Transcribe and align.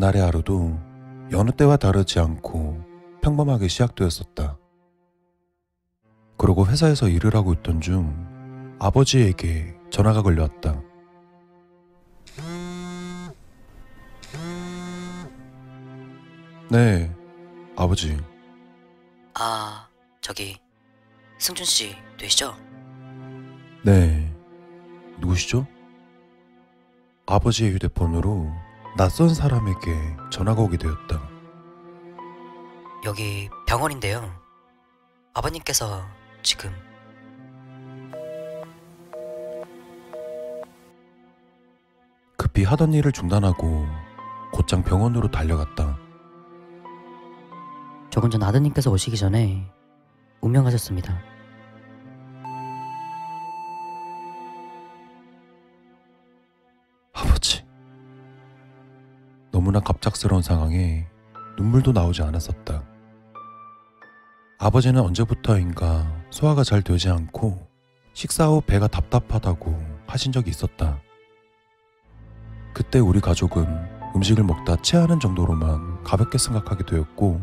그날의 0.00 0.22
하루도 0.22 0.80
여느 1.30 1.50
때와 1.50 1.76
다르지 1.76 2.20
않고 2.20 2.82
평범하게 3.20 3.68
시작되었었다. 3.68 4.56
그러고 6.38 6.66
회사에서 6.66 7.06
일을 7.06 7.34
하고 7.34 7.52
있던 7.52 7.82
중 7.82 8.78
아버지에게 8.78 9.76
전화가 9.90 10.22
걸려왔다. 10.22 10.80
네, 16.70 17.14
아버지. 17.76 18.16
아, 19.34 19.86
저기 20.22 20.58
승준 21.36 21.66
씨 21.66 21.94
되시죠? 22.16 22.56
네. 23.84 24.34
누구시죠? 25.18 25.66
아버지의 27.26 27.74
휴대폰으로 27.74 28.69
낯선 28.96 29.32
사람에게 29.32 30.16
전화가 30.30 30.60
오게 30.62 30.76
되었다. 30.76 31.22
여기 33.04 33.48
병원인데요. 33.66 34.30
아버님께서 35.32 36.02
지금 36.42 36.70
급히 42.36 42.64
하던 42.64 42.92
일을 42.92 43.12
중단하고 43.12 43.86
곧장 44.52 44.82
병원으로 44.82 45.30
달려갔다. 45.30 45.96
조금 48.10 48.28
전 48.28 48.42
아드님께서 48.42 48.90
오시기 48.90 49.16
전에 49.16 49.70
운명하셨습니다. 50.40 51.16
너무나 59.80 59.82
갑작스러운 59.82 60.42
상황에 60.42 61.06
눈물도 61.56 61.92
나오지 61.92 62.22
않았었다. 62.22 62.82
아버지는 64.58 65.00
언제부터인가 65.00 66.06
소화가 66.30 66.64
잘 66.64 66.82
되지 66.82 67.08
않고 67.08 67.66
식사 68.12 68.46
후 68.46 68.60
배가 68.60 68.86
답답하다고 68.86 70.02
하신 70.06 70.32
적이 70.32 70.50
있었다. 70.50 71.00
그때 72.74 72.98
우리 72.98 73.20
가족은 73.20 73.66
음식을 74.14 74.44
먹다 74.44 74.76
체하는 74.76 75.18
정도로만 75.18 76.02
가볍게 76.04 76.38
생각하게 76.38 76.84
되었고, 76.84 77.40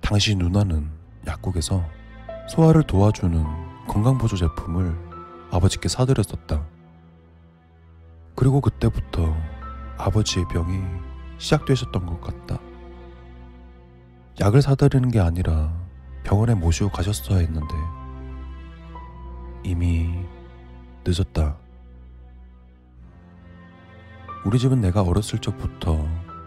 당시 0.00 0.34
누나는 0.34 0.90
약국에서 1.26 1.84
소화를 2.48 2.82
도와주는 2.82 3.86
건강보조 3.86 4.36
제품을 4.36 4.96
아버지께 5.50 5.88
사드렸었다. 5.88 6.64
그리고 8.36 8.60
그때부터 8.60 9.34
아버지의 9.98 10.46
병이 10.48 11.09
시작되셨던 11.40 12.06
것 12.06 12.20
같다. 12.20 12.60
약을 14.40 14.62
사드리는 14.62 15.10
게 15.10 15.20
아니라 15.20 15.72
병원에 16.22 16.54
모시고 16.54 16.90
가셨어야 16.90 17.38
했는데 17.38 17.74
이미 19.64 20.24
늦었다. 21.04 21.56
우리 24.44 24.58
집은 24.58 24.80
내가 24.80 25.02
어렸을 25.02 25.38
적부터 25.38 26.06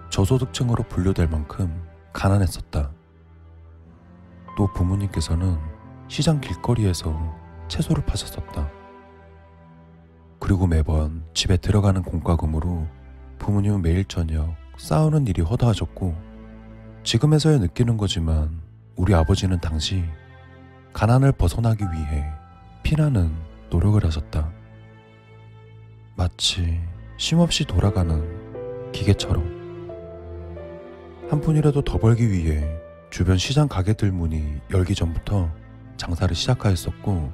저소득층으로 0.09 0.83
분류될 0.83 1.27
만큼 1.27 1.83
가난했었다. 2.13 2.91
또 4.55 4.71
부모님께서는 4.73 5.57
시장 6.07 6.39
길거리에서 6.39 7.35
채소를 7.67 8.05
파셨었다. 8.05 8.69
그리고 10.39 10.67
매번 10.67 11.25
집에 11.33 11.57
들어가는 11.57 12.03
공과금으로 12.03 12.87
부모님은 13.39 13.81
매일 13.81 14.05
저녁 14.05 14.62
싸우는 14.77 15.27
일이 15.27 15.41
허다하셨고 15.41 16.15
지금에서야 17.03 17.57
느끼는 17.59 17.97
거지만 17.97 18.61
우리 18.95 19.13
아버지는 19.13 19.59
당시 19.59 20.03
가난을 20.93 21.33
벗어나기 21.33 21.83
위해 21.83 22.25
피나는 22.83 23.31
노력을 23.69 24.03
하셨다. 24.03 24.51
마치 26.15 26.79
쉼없이 27.17 27.65
돌아가는 27.65 28.91
기계처럼 28.91 29.43
한 31.29 31.41
푼이라도 31.41 31.81
더 31.81 31.97
벌기 31.97 32.29
위해 32.29 32.63
주변 33.09 33.37
시장 33.37 33.67
가게들 33.67 34.11
문이 34.11 34.59
열기 34.71 34.93
전부터 34.93 35.49
장사를 35.97 36.35
시작하였었고 36.35 37.31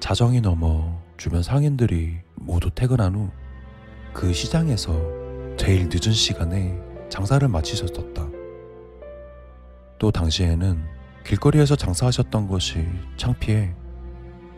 자정이 0.00 0.40
넘어 0.40 1.00
주변 1.16 1.42
상인들이 1.42 2.18
모두 2.34 2.70
퇴근한 2.70 3.14
후 3.14 3.46
그 4.16 4.32
시장에서 4.32 4.98
제일 5.56 5.88
늦은 5.90 6.12
시간에 6.12 6.78
장사를 7.08 7.46
마치셨었다. 7.48 8.26
또 9.98 10.10
당시에는 10.10 10.84
길거리에서 11.24 11.74
장사하셨던 11.76 12.46
것이 12.46 12.86
창피해 13.16 13.74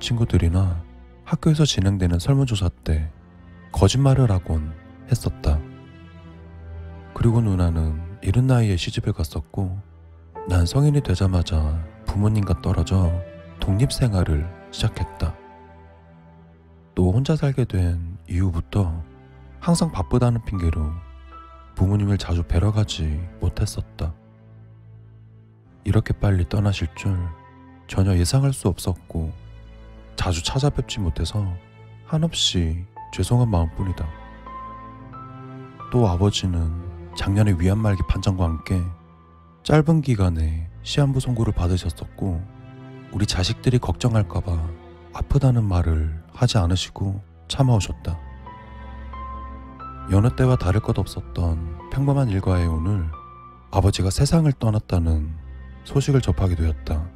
친구들이나 0.01 0.83
학교에서 1.25 1.65
진행되는 1.65 2.19
설문조사 2.19 2.69
때 2.85 3.11
거짓말을 3.73 4.31
하곤 4.31 4.73
했었다. 5.11 5.61
그리고 7.15 7.41
누나는 7.41 8.01
이른 8.23 8.47
나이에 8.47 8.77
시집을 8.77 9.13
갔었고 9.13 9.79
난 10.49 10.67
성인이 10.67 11.03
되자마자 11.03 11.85
부모님과 12.07 12.61
떨어져 12.63 13.13
독립 13.61 13.93
생활을 13.93 14.49
시작했다. 14.71 15.35
또 16.95 17.13
혼자 17.13 17.37
살게 17.37 17.65
된 17.65 18.19
이후부터 18.29 19.03
항상 19.61 19.91
바쁘다는 19.91 20.45
핑계로 20.45 20.91
부모님을 21.75 22.19
자주 22.19 22.43
뵈러 22.43 22.73
가지 22.73 23.21
못했었다. 23.41 24.15
이렇게 25.85 26.13
빨리 26.13 26.49
떠나실 26.49 26.89
줄 26.97 27.17
전혀 27.87 28.17
예상할 28.17 28.53
수 28.53 28.69
없었고 28.69 29.33
자주 30.17 30.43
찾아뵙지 30.43 31.01
못해서 31.01 31.47
한없이 32.05 32.85
죄송한 33.13 33.49
마음뿐이다. 33.51 34.07
또 35.91 36.09
아버지는 36.09 36.71
작년에 37.17 37.55
위안말기 37.59 38.03
판정과 38.09 38.45
함께 38.45 38.83
짧은 39.63 40.03
기간에 40.03 40.69
시한부 40.83 41.21
선고를 41.21 41.53
받으셨었고 41.53 42.43
우리 43.13 43.27
자식들이 43.27 43.79
걱정할까봐 43.79 44.69
아프다는 45.15 45.65
말을 45.65 46.23
하지 46.33 46.59
않으시고 46.59 47.23
참아오셨다. 47.49 48.28
여느 50.11 50.35
때와 50.35 50.57
다를 50.57 50.81
것 50.81 50.99
없었던 50.99 51.91
평범한 51.91 52.29
일과의 52.31 52.67
오늘 52.67 53.11
아버지가 53.71 54.11
세상을 54.11 54.51
떠났다는 54.53 55.35
소식을 55.85 56.23
접하게 56.23 56.55
되었다. 56.55 57.07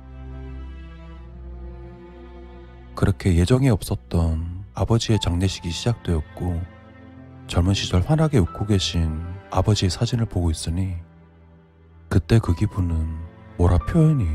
그렇게 2.94 3.34
예정에 3.36 3.70
없었던 3.70 4.64
아버지의 4.74 5.18
장례식이 5.20 5.70
시작되었고 5.70 6.60
젊은 7.46 7.72
시절 7.72 8.02
환하게 8.02 8.38
웃고 8.38 8.66
계신 8.66 9.22
아버지의 9.50 9.88
사진을 9.90 10.26
보고 10.26 10.50
있으니 10.50 10.96
그때 12.10 12.38
그 12.38 12.54
기분은 12.54 13.16
뭐라 13.56 13.78
표현이 13.78 14.26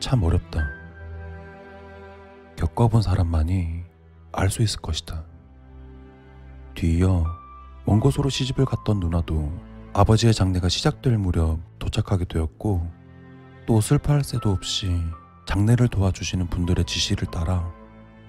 참 0.00 0.24
어렵다. 0.24 0.66
겪어본 2.56 3.02
사람만이 3.02 3.84
알 4.32 4.50
수 4.50 4.62
있을 4.62 4.80
것이다. 4.80 5.24
뒤이어 6.74 7.39
먼 7.90 7.98
곳으로 7.98 8.28
시집을 8.30 8.66
갔던 8.66 9.00
누나도 9.00 9.50
아버지의 9.94 10.32
장례가 10.32 10.68
시작될 10.68 11.18
무렵 11.18 11.58
도착하게 11.80 12.24
되었고 12.26 12.88
또 13.66 13.80
슬퍼할 13.80 14.22
새도 14.22 14.48
없이 14.52 14.96
장례를 15.44 15.88
도와주시는 15.88 16.50
분들의 16.50 16.84
지시를 16.84 17.26
따라 17.32 17.68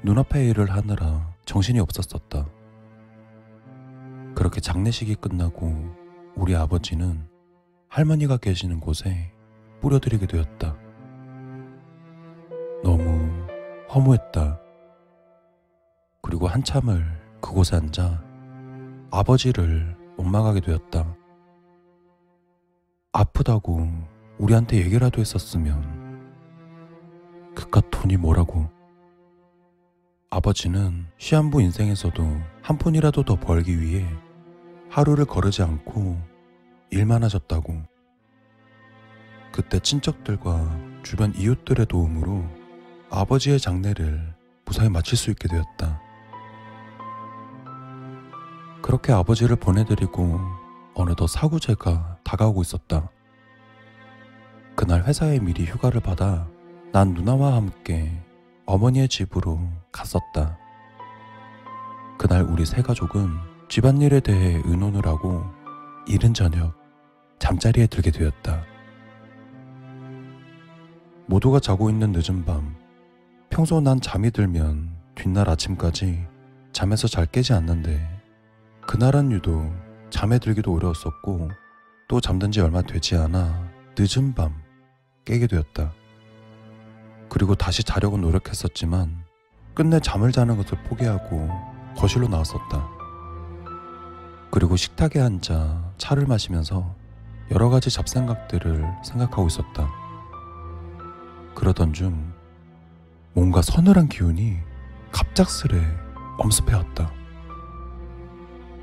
눈앞의 0.02 0.50
일을 0.50 0.72
하느라 0.72 1.32
정신이 1.46 1.80
없었었다. 1.80 2.48
그렇게 4.34 4.60
장례식이 4.60 5.14
끝나고 5.14 5.94
우리 6.36 6.56
아버지는 6.56 7.30
할머니가 7.88 8.38
계시는 8.38 8.80
곳에 8.80 9.32
뿌려드리게 9.80 10.26
되었다. 10.26 10.76
너무 12.84 13.30
허무했다. 13.94 14.60
그리고 16.24 16.48
한참을 16.48 17.06
그곳에 17.40 17.76
앉아 17.76 18.31
아버지를 19.14 19.98
원망하게 20.16 20.62
되었다. 20.62 21.18
아프다고 23.12 23.86
우리한테 24.38 24.78
얘기라도 24.78 25.20
했었으면 25.20 26.32
그깟 27.54 27.90
돈이 27.92 28.16
뭐라고. 28.16 28.70
아버지는 30.30 31.08
시한부 31.18 31.62
인생에서도 31.62 32.24
한 32.62 32.78
푼이라도 32.78 33.26
더 33.26 33.36
벌기 33.36 33.82
위해 33.82 34.08
하루를 34.90 35.26
거르지 35.26 35.62
않고 35.62 36.18
일만 36.90 37.22
하셨다고. 37.26 37.84
그때 39.52 39.80
친척들과 39.80 41.02
주변 41.04 41.36
이웃들의 41.36 41.86
도움으로 41.88 42.46
아버지의 43.10 43.60
장례를 43.60 44.34
무사히 44.64 44.88
마칠 44.88 45.18
수 45.18 45.32
있게 45.32 45.50
되었다. 45.50 46.01
그렇게 48.92 49.14
아버지를 49.14 49.56
보내드리고 49.56 50.38
어느덧 50.96 51.28
사구제가 51.28 52.18
다가오고 52.26 52.62
있었다. 52.62 53.10
그날 54.76 55.06
회사에 55.06 55.40
미리 55.40 55.64
휴가를 55.64 56.02
받아 56.02 56.46
난 56.92 57.14
누나와 57.14 57.56
함께 57.56 58.12
어머니의 58.66 59.08
집으로 59.08 59.62
갔었다. 59.94 60.58
그날 62.18 62.42
우리 62.42 62.66
세 62.66 62.82
가족은 62.82 63.30
집안일에 63.70 64.20
대해 64.20 64.62
의논을 64.66 65.08
하고 65.08 65.46
이른 66.06 66.34
저녁 66.34 66.74
잠자리에 67.40 67.88
들게 67.88 68.12
되었다. 68.12 68.62
모두가 71.28 71.62
자고 71.62 71.90
있는 71.90 72.12
늦은 72.12 72.44
밤, 72.44 72.76
평소 73.50 73.80
난 73.80 74.02
잠이 74.02 74.32
들면 74.32 74.92
뒷날 75.16 75.50
아침까지 75.50 76.28
잠에서 76.74 77.08
잘 77.08 77.26
깨지 77.26 77.54
않는데 77.54 78.21
그날은 78.88 79.32
유독 79.32 79.72
잠에 80.10 80.40
들기도 80.40 80.74
어려웠었고 80.76 81.50
또 82.08 82.20
잠든 82.20 82.52
지 82.52 82.60
얼마 82.60 82.82
되지 82.82 83.16
않아 83.16 83.70
늦은 83.98 84.34
밤 84.34 84.62
깨게 85.26 85.48
되었다. 85.48 85.94
그리고 87.30 87.56
다시 87.56 87.84
자려고 87.84 88.18
노력했었지만 88.18 89.24
끝내 89.74 90.00
잠을 90.00 90.32
자는 90.32 90.58
것을 90.58 90.84
포기하고 90.84 91.50
거실로 91.96 92.28
나왔었다. 92.28 92.90
그리고 94.52 94.76
식탁에 94.76 95.22
앉아 95.22 95.94
차를 95.98 96.26
마시면서 96.26 96.94
여러 97.52 97.70
가지 97.70 97.90
잡생각들을 97.90 98.86
생각하고 99.06 99.48
있었다. 99.48 99.90
그러던 101.56 101.94
중 101.94 102.34
뭔가 103.34 103.62
서늘한 103.62 104.10
기운이 104.10 104.58
갑작스레 105.12 105.82
엄습해왔다. 106.38 107.21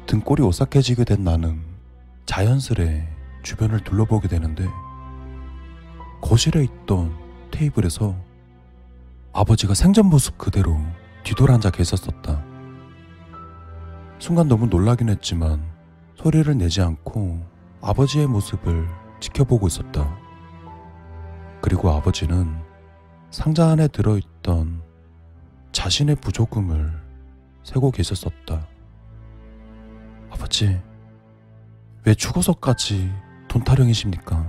등골이 0.08 0.43
오싹해지게 0.43 1.05
된 1.05 1.22
나는 1.22 1.60
자연스레 2.25 3.06
주변을 3.43 3.84
둘러보게 3.84 4.26
되는데 4.26 4.66
거실에 6.22 6.64
있던 6.64 7.14
테이블에서 7.50 8.16
아버지가 9.34 9.75
생전 9.75 10.06
모습 10.06 10.38
그대로 10.38 10.81
뒤돌아 11.25 11.55
앉아 11.55 11.70
계셨었다. 11.70 12.43
순간 14.19 14.49
너무 14.49 14.66
놀라긴 14.66 15.10
했지만 15.10 15.62
소리를 16.16 16.56
내지 16.56 16.81
않고 16.81 17.44
아버지의 17.82 18.28
모습을 18.28 18.88
지켜보고 19.20 19.66
있었다. 19.66 20.19
그리고 21.60 21.90
아버지는 21.90 22.56
상자 23.31 23.69
안에 23.69 23.88
들어있던 23.88 24.81
자신의 25.72 26.16
부조금을 26.16 26.99
세고 27.62 27.90
계셨었다. 27.90 28.66
아버지, 30.38 30.81
왜 32.05 32.14
죽어서까지 32.14 33.12
돈 33.49 33.64
타령이십니까? 33.64 34.49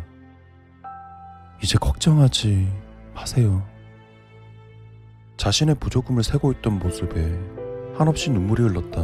이제 1.64 1.80
걱정하지 1.80 2.72
마세요. 3.16 3.68
자신의 5.38 5.76
부조금을 5.80 6.22
세고 6.22 6.52
있던 6.52 6.78
모습에 6.78 7.36
한없이 7.96 8.30
눈물이 8.30 8.62
흘렀다. 8.62 9.02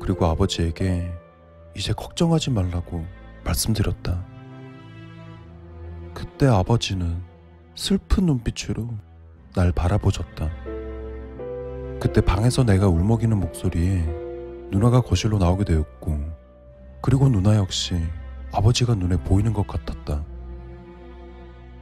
그리고 0.00 0.24
아버지에게 0.24 1.12
이제 1.76 1.92
걱정하지 1.92 2.50
말라고 2.50 3.04
말씀드렸다. 3.44 4.24
그때 6.14 6.46
아버지는 6.46 7.22
슬픈 7.74 8.24
눈빛으로 8.24 8.88
날 9.54 9.70
바라보셨다. 9.70 10.50
그때 12.00 12.22
방에서 12.22 12.64
내가 12.64 12.88
울먹이는 12.88 13.38
목소리에 13.38 14.23
누나가 14.74 15.00
거실로 15.00 15.38
나오게 15.38 15.62
되었고, 15.62 16.18
그리고 17.00 17.28
누나 17.28 17.54
역시 17.54 17.94
아버지가 18.50 18.96
눈에 18.96 19.16
보이는 19.18 19.52
것 19.52 19.68
같았다. 19.68 20.24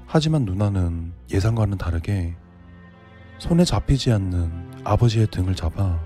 하지만 0.07 0.45
누나는 0.45 1.15
예상과는 1.31 1.79
다르게 1.79 2.37
손에 3.39 3.65
잡히지 3.65 4.13
않는 4.13 4.83
아버지의 4.85 5.29
등을 5.29 5.55
잡아 5.55 5.99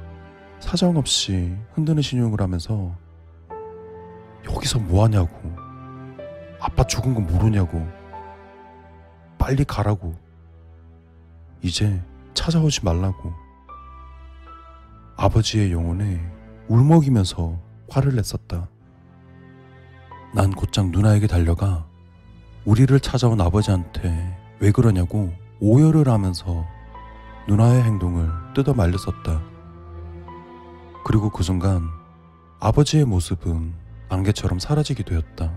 사정없이 0.61 1.57
흔드는 1.73 2.03
신용을 2.03 2.41
하면서 2.41 2.95
여기서 4.49 4.79
뭐 4.79 5.03
하냐고? 5.03 5.57
아빠 6.61 6.85
죽은 6.85 7.15
거 7.15 7.21
모르냐고? 7.21 7.85
빨리 9.39 9.65
가라고. 9.65 10.15
이제 11.63 12.01
찾아오지 12.35 12.85
말라고. 12.85 13.33
아버지의 15.17 15.73
영혼에 15.73 16.36
울먹이면서 16.69 17.59
화를 17.89 18.15
냈었다. 18.17 18.69
난 20.35 20.51
곧장 20.53 20.91
누나에게 20.91 21.27
달려가 21.27 21.87
우리를 22.65 22.99
찾아온 23.01 23.41
아버지한테 23.41 24.37
왜 24.61 24.73
그러냐고 24.73 25.33
오열을 25.61 26.09
하면서 26.09 26.67
누나의 27.49 27.83
행동을 27.85 28.29
뜯어 28.55 28.75
말렸었다. 28.75 29.41
그리고 31.05 31.31
그 31.31 31.43
순간 31.43 31.89
아버지의 32.59 33.05
모습은 33.05 33.73
안개처럼 34.09 34.59
사라지게 34.59 35.05
되었다. 35.05 35.53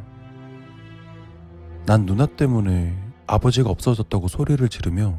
난 1.86 2.06
누나 2.06 2.28
때문에 2.28 2.96
아버지가 3.26 3.70
없어졌다고 3.70 4.28
소리를 4.28 4.68
지르며 4.70 5.18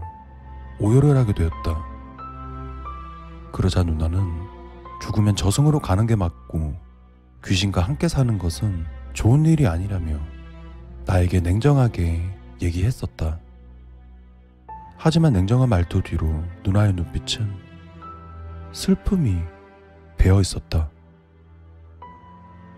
오열을 0.79 1.17
하게 1.17 1.35
되었다. 1.35 1.85
그러자 3.53 3.83
누나는 3.83 4.50
죽으면 5.11 5.37
저승으로 5.37 5.81
가는 5.81 6.07
게 6.07 6.15
맞고 6.15 6.75
귀신과 7.45 7.83
함께 7.83 8.09
사는 8.09 8.39
것은 8.39 8.85
좋은 9.13 9.45
일이 9.45 9.67
아니라며 9.67 10.19
나에게 11.07 11.41
냉정하게 11.41 12.23
얘기했었다. 12.63 13.39
하지만 14.97 15.33
냉정한 15.33 15.69
말투 15.69 16.03
뒤로 16.03 16.45
누나의 16.65 16.93
눈빛은 16.95 17.53
슬픔이 18.73 19.39
배어 20.17 20.41
있었다. 20.41 20.91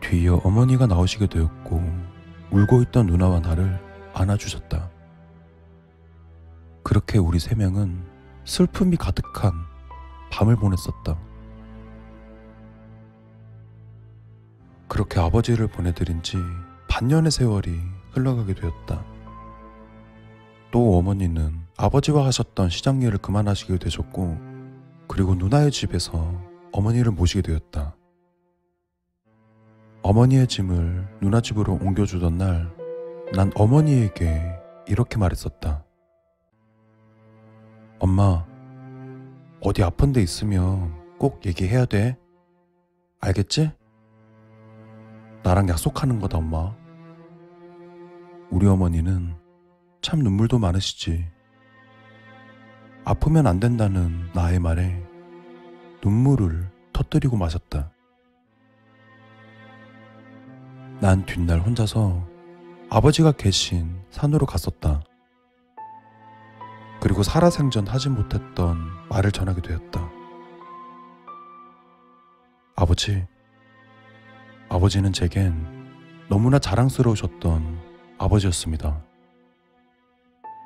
뒤이어 0.01 0.41
어머니가 0.45 0.87
나오시게 0.87 1.27
되었고 1.27 1.83
울고 2.51 2.83
있던 2.83 3.07
누나와 3.07 3.41
나를 3.41 3.79
안아주셨다. 4.15 4.91
그렇게 6.83 7.19
우리 7.19 7.39
세 7.39 7.55
명은 7.55 8.05
슬픔이 8.45 8.97
가득한 8.97 9.53
밤을 10.31 10.57
보냈었다. 10.57 11.32
그렇게 14.93 15.21
아버지를 15.21 15.69
보내드린 15.69 16.23
지 16.23 16.37
반년의 16.87 17.31
세월이 17.31 17.81
흘러가게 18.11 18.53
되었다. 18.53 19.03
또 20.71 20.99
어머니는 20.99 21.63
아버지와 21.79 22.27
하셨던 22.27 22.69
시장 22.69 23.01
일을 23.01 23.17
그만하시게 23.17 23.79
되셨고, 23.79 24.37
그리고 25.09 25.35
누나의 25.35 25.71
집에서 25.71 26.39
어머니를 26.73 27.11
모시게 27.11 27.41
되었다. 27.41 27.97
어머니의 30.03 30.47
짐을 30.47 31.21
누나 31.23 31.41
집으로 31.41 31.79
옮겨주던 31.81 32.37
날, 32.37 32.71
난 33.33 33.51
어머니에게 33.55 34.43
이렇게 34.89 35.17
말했었다. 35.17 35.87
엄마, 37.99 38.45
어디 39.63 39.83
아픈 39.83 40.13
데 40.13 40.21
있으면 40.21 41.17
꼭 41.19 41.47
얘기해야 41.47 41.87
돼. 41.87 42.19
알겠지? 43.21 43.73
나랑 45.43 45.69
약속하는 45.69 46.21
거다, 46.21 46.39
엄마. 46.39 46.75
우리 48.51 48.67
어머니는 48.67 49.35
참 50.01 50.21
눈물도 50.21 50.59
많으시지. 50.59 51.27
아프면 53.05 53.47
안 53.47 53.59
된다는 53.59 54.31
나의 54.35 54.61
말에 54.61 55.03
눈물을 56.05 56.71
터뜨리고 56.93 57.37
마셨다. 57.37 57.91
난 61.01 61.27
뒷날 61.27 61.61
혼자서 61.61 62.25
아버지가 62.91 63.33
계신 63.33 64.01
산으로 64.11 64.47
갔었다. 64.47 65.03
그리고 67.01 67.25
살아생전 67.25 67.89
하지 67.89 68.09
못했던 68.09 68.79
말을 69.09 69.33
전하게 69.33 69.63
되었다. 69.63 70.09
아버지, 72.77 73.27
아버지는 74.73 75.13
제겐 75.13 75.55
너무나 76.31 76.59
자랑스러우셨던 76.59 77.79
아버지였습니다. 78.17 79.03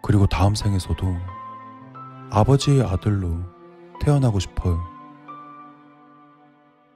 그리고 0.05 0.29
다음 0.29 0.55
생에서도 0.55 1.05
아버지의 2.31 2.83
아들로 2.83 3.41
태어나고 4.01 4.39
싶어요. 4.39 4.81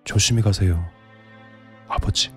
조심히 0.04 0.40
가세요, 0.40 0.80
아버지. 1.88 2.30